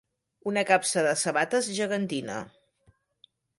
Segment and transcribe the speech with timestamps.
[0.51, 2.41] Una capsa de sabates gegantina.